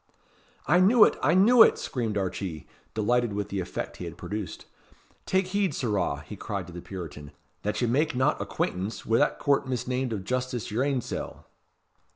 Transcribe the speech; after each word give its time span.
"I 0.65 0.79
knew 0.79 1.03
it! 1.03 1.15
I 1.21 1.35
knew 1.35 1.61
it!" 1.61 1.77
screamed 1.77 2.15
Archee, 2.17 2.65
delighted 2.95 3.33
with 3.33 3.49
the 3.49 3.59
effect 3.59 3.97
he 3.97 4.05
had 4.05 4.17
produced. 4.17 4.65
"Take 5.27 5.49
heed, 5.49 5.75
sirrah," 5.75 6.23
he 6.25 6.35
cried 6.35 6.65
to 6.65 6.73
the 6.73 6.81
Puritan, 6.81 7.33
"that 7.61 7.79
ye 7.83 7.87
make 7.87 8.15
not 8.15 8.41
acquaintance 8.41 9.05
wi' 9.05 9.19
'that 9.19 9.37
Court 9.37 9.67
misnamed 9.67 10.11
of 10.11 10.23
justice' 10.23 10.71
yer 10.71 10.81
ain 10.81 11.01
sell." 11.01 11.45